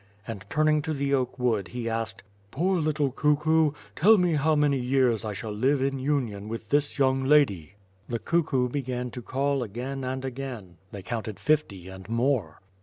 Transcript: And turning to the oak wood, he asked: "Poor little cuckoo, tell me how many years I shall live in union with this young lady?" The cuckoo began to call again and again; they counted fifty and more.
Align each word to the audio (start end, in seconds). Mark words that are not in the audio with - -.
And 0.25 0.43
turning 0.49 0.81
to 0.81 0.95
the 0.95 1.13
oak 1.13 1.37
wood, 1.37 1.67
he 1.67 1.87
asked: 1.87 2.23
"Poor 2.49 2.79
little 2.79 3.11
cuckoo, 3.11 3.73
tell 3.95 4.17
me 4.17 4.33
how 4.33 4.55
many 4.55 4.79
years 4.79 5.23
I 5.23 5.33
shall 5.33 5.51
live 5.51 5.79
in 5.79 5.99
union 5.99 6.47
with 6.49 6.69
this 6.69 6.97
young 6.97 7.23
lady?" 7.23 7.75
The 8.09 8.17
cuckoo 8.17 8.67
began 8.69 9.11
to 9.11 9.21
call 9.21 9.61
again 9.61 10.03
and 10.03 10.25
again; 10.25 10.77
they 10.91 11.03
counted 11.03 11.37
fifty 11.39 11.87
and 11.87 12.09
more. 12.09 12.61